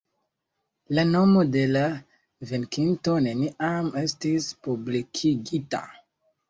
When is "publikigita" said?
4.67-5.89